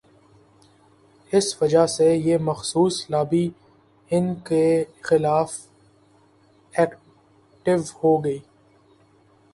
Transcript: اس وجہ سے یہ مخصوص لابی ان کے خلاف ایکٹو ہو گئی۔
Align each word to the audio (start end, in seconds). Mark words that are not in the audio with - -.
اس 1.31 1.47
وجہ 1.61 1.85
سے 1.87 2.07
یہ 2.15 2.37
مخصوص 2.41 2.95
لابی 3.09 3.45
ان 4.11 4.33
کے 4.47 4.65
خلاف 5.01 5.51
ایکٹو 6.73 7.75
ہو 7.97 8.11
گئی۔ 8.23 8.39